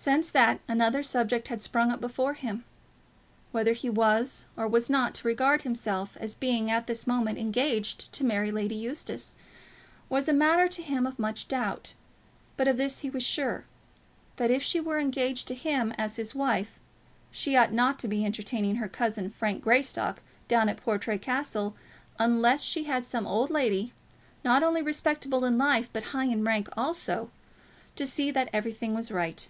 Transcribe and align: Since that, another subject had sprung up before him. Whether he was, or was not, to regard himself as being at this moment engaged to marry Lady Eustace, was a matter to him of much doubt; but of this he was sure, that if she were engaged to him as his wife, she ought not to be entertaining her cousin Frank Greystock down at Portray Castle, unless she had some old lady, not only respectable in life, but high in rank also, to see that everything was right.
Since 0.00 0.30
that, 0.30 0.60
another 0.66 1.02
subject 1.02 1.48
had 1.48 1.60
sprung 1.60 1.90
up 1.90 2.00
before 2.00 2.32
him. 2.34 2.64
Whether 3.52 3.72
he 3.74 3.90
was, 3.90 4.46
or 4.56 4.66
was 4.66 4.88
not, 4.88 5.12
to 5.16 5.26
regard 5.28 5.62
himself 5.62 6.16
as 6.18 6.34
being 6.34 6.70
at 6.70 6.86
this 6.86 7.06
moment 7.06 7.36
engaged 7.38 8.10
to 8.12 8.24
marry 8.24 8.50
Lady 8.50 8.76
Eustace, 8.76 9.34
was 10.08 10.26
a 10.26 10.32
matter 10.32 10.66
to 10.68 10.82
him 10.82 11.04
of 11.06 11.18
much 11.18 11.46
doubt; 11.48 11.92
but 12.56 12.66
of 12.68 12.78
this 12.78 13.00
he 13.00 13.10
was 13.10 13.22
sure, 13.24 13.66
that 14.36 14.52
if 14.52 14.62
she 14.62 14.80
were 14.80 14.98
engaged 14.98 15.46
to 15.48 15.54
him 15.54 15.92
as 15.98 16.16
his 16.16 16.34
wife, 16.34 16.80
she 17.30 17.54
ought 17.56 17.72
not 17.72 17.98
to 17.98 18.08
be 18.08 18.24
entertaining 18.24 18.76
her 18.76 18.88
cousin 18.88 19.28
Frank 19.30 19.62
Greystock 19.62 20.22
down 20.46 20.70
at 20.70 20.78
Portray 20.78 21.18
Castle, 21.18 21.74
unless 22.20 22.62
she 22.62 22.84
had 22.84 23.04
some 23.04 23.26
old 23.26 23.50
lady, 23.50 23.92
not 24.42 24.62
only 24.62 24.80
respectable 24.80 25.44
in 25.44 25.58
life, 25.58 25.90
but 25.92 26.04
high 26.14 26.24
in 26.26 26.44
rank 26.44 26.66
also, 26.78 27.30
to 27.96 28.06
see 28.06 28.30
that 28.30 28.48
everything 28.54 28.94
was 28.94 29.10
right. 29.10 29.48